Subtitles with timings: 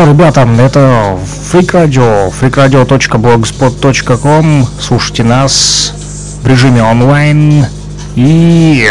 [0.00, 1.18] что, ребята, это
[1.52, 4.66] Radio, freakradio.blogspot.com.
[4.80, 5.92] Слушайте нас
[6.44, 7.66] в режиме онлайн.
[8.14, 8.88] И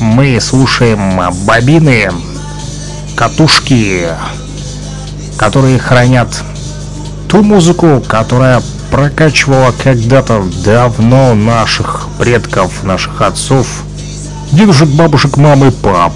[0.00, 2.10] мы слушаем бобины,
[3.14, 4.08] катушки,
[5.38, 6.42] которые хранят
[7.28, 13.84] ту музыку, которая прокачивала когда-то давно наших предков, наших отцов,
[14.50, 16.12] дедушек, бабушек, мам и пап.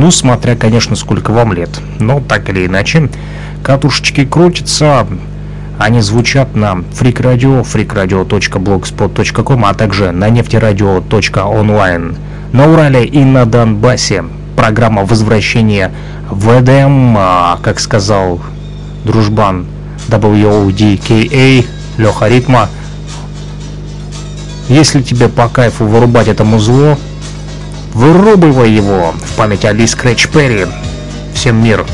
[0.00, 1.68] Ну, смотря, конечно, сколько вам лет.
[1.98, 3.10] Но так или иначе,
[3.62, 5.06] катушечки крутятся,
[5.78, 12.16] они звучат на Radio, freakradio.blogspot.com, а также на нефтерадио.онлайн.
[12.54, 14.24] На Урале и на Донбассе
[14.56, 15.92] программа возвращения
[16.30, 18.40] в ЭДМ, а, как сказал
[19.04, 19.66] дружбан
[20.08, 21.66] WODKA,
[21.98, 22.70] Леха Ритма.
[24.70, 26.96] Если тебе по кайфу вырубать это музло,
[27.94, 30.66] Вырубывай его в память о Ли Скретч Перри.
[31.34, 31.84] Всем мир!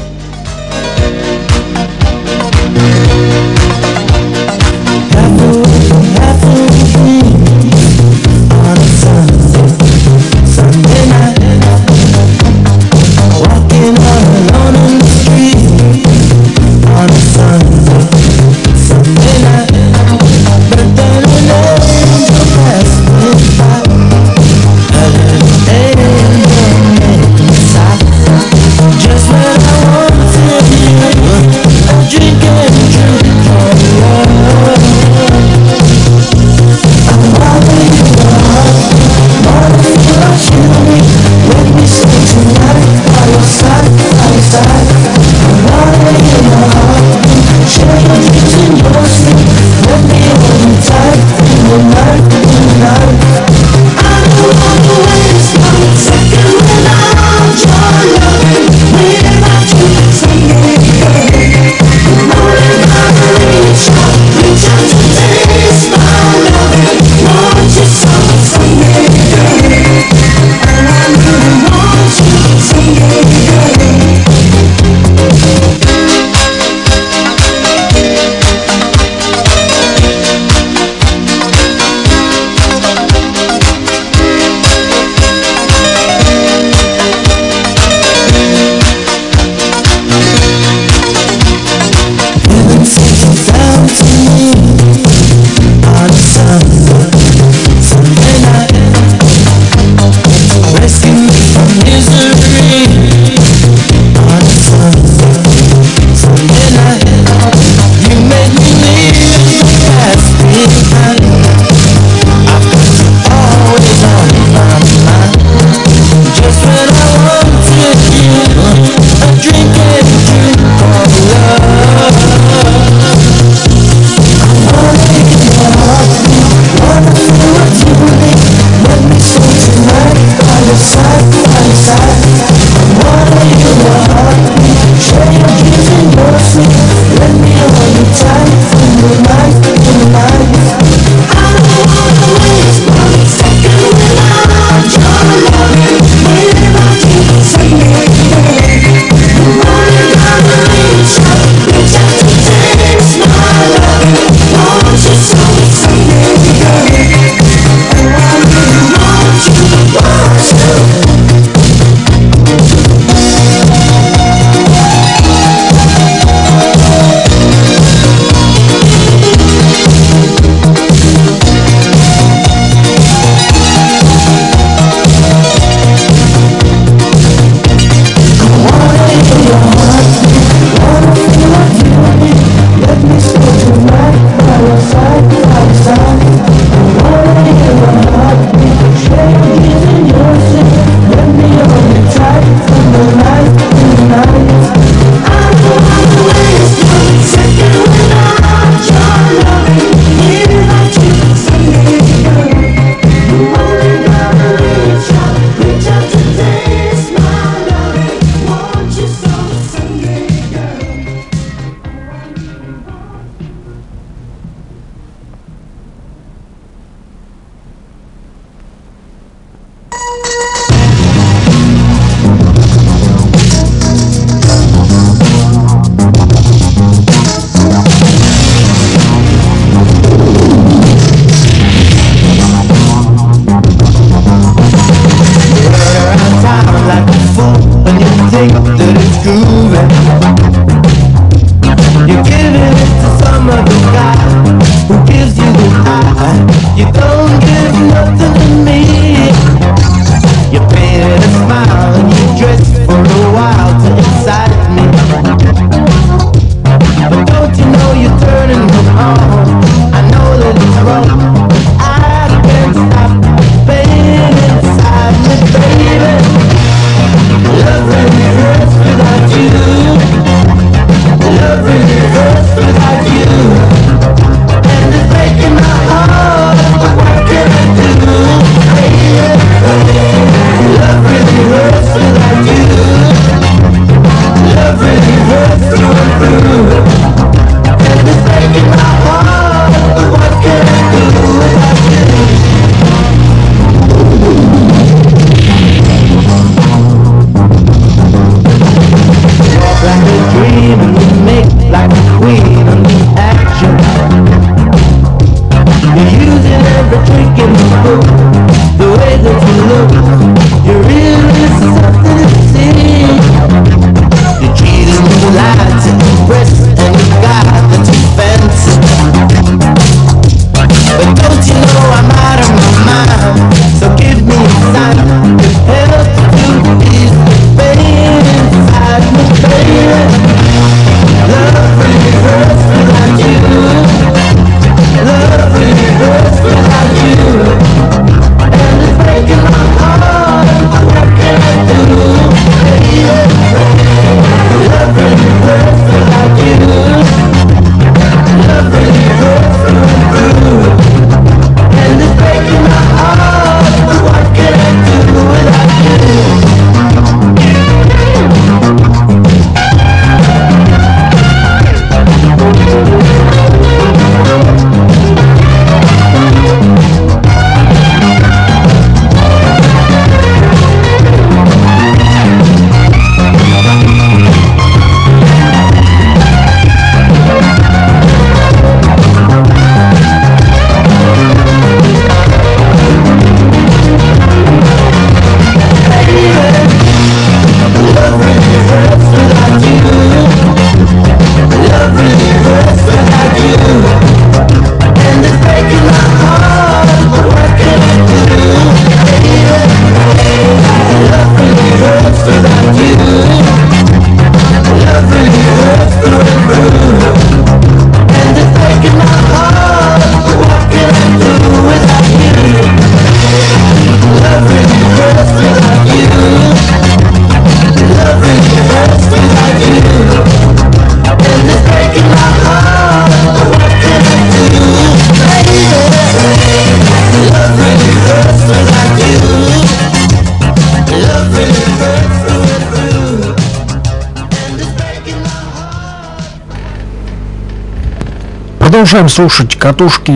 [438.86, 440.12] Продолжаем слушать катушки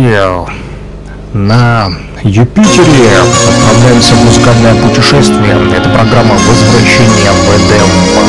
[1.32, 1.88] на
[2.22, 3.18] Юпитере.
[3.48, 5.58] Отправляемся в музыкальное путешествие.
[5.76, 8.19] Это программа «Возвращение в Эдем».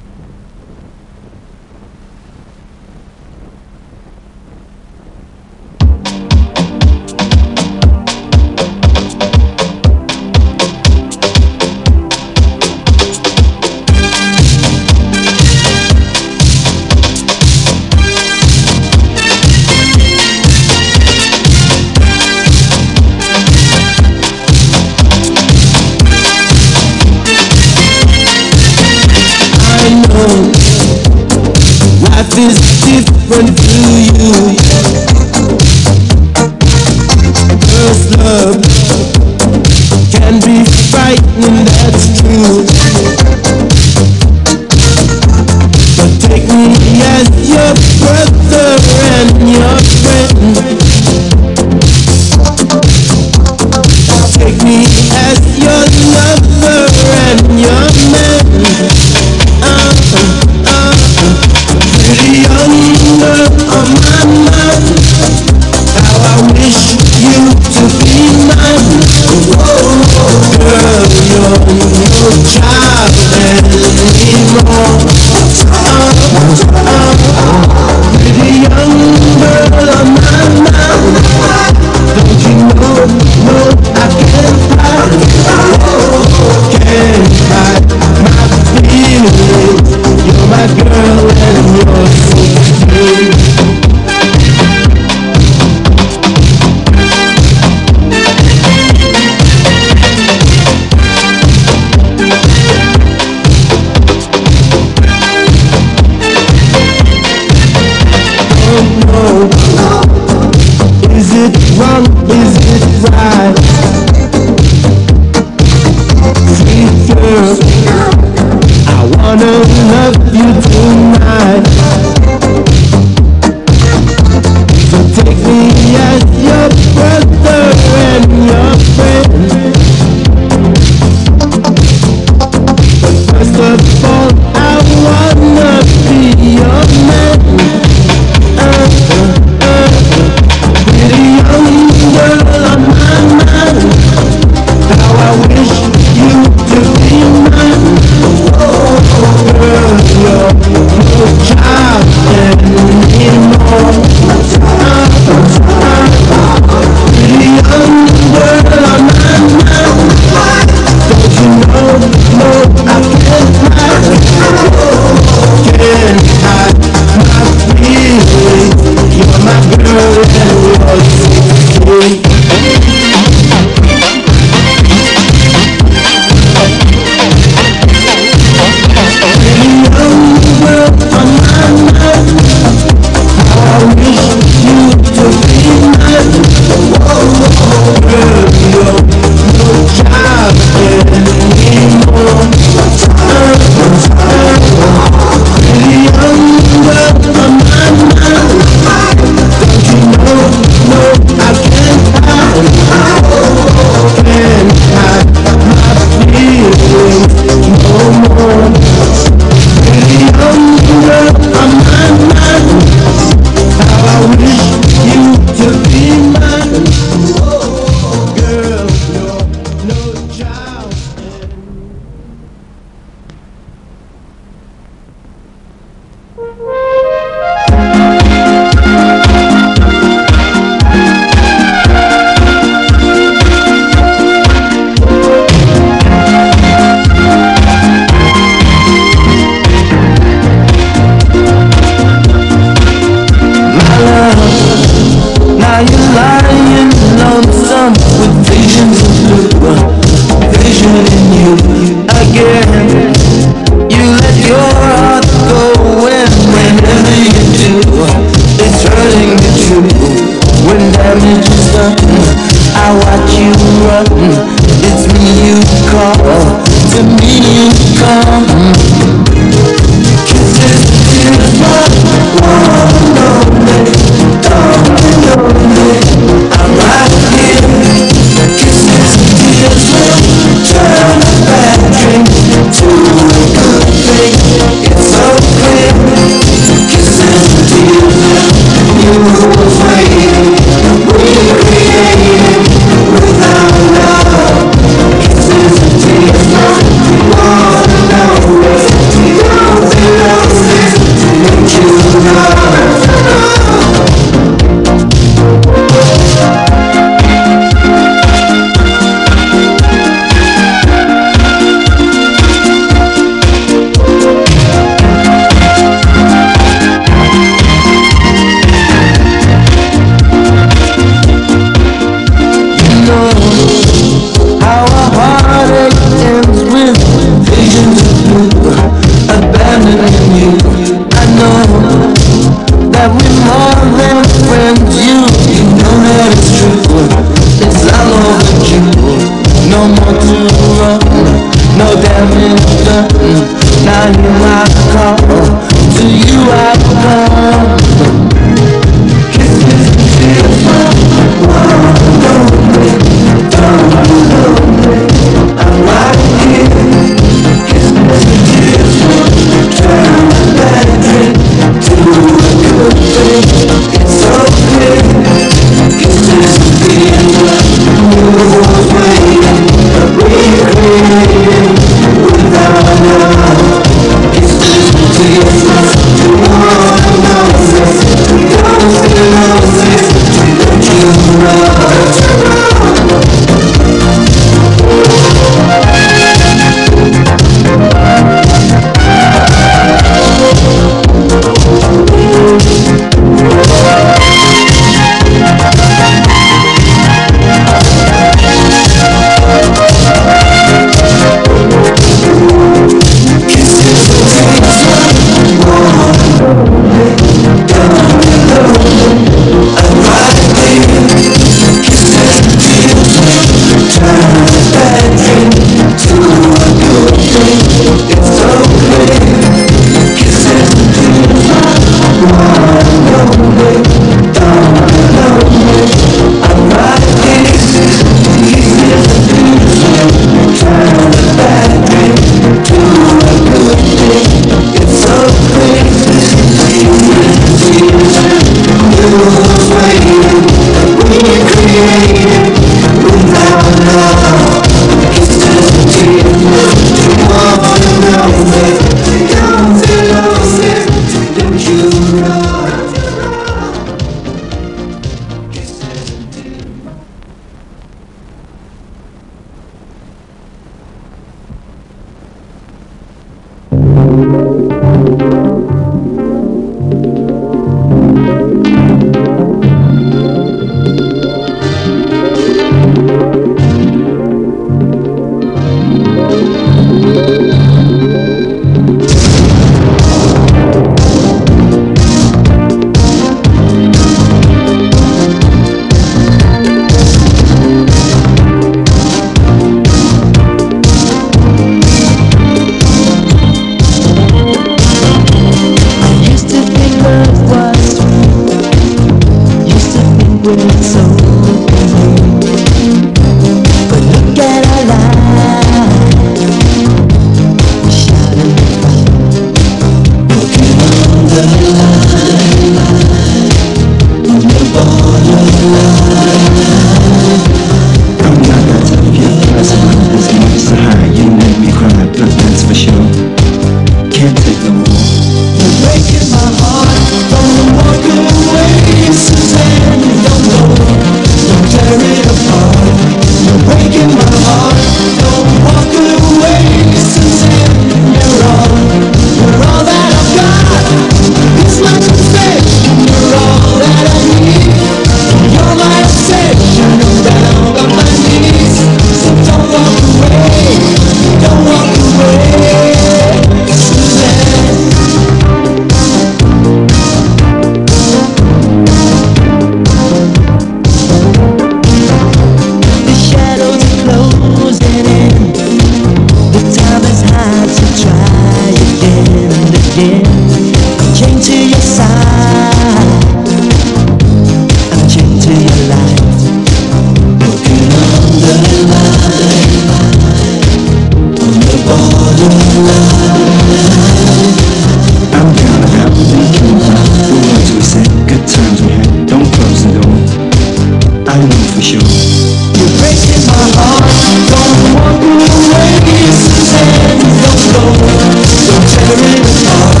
[591.36, 592.00] I knew for sure.
[592.00, 594.08] You're breaking my heart.
[594.48, 595.20] Don't walk
[595.52, 597.20] away, Suzanne.
[597.44, 597.84] Don't go.
[597.92, 600.00] Don't tear it apart.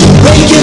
[0.00, 0.61] You're breaking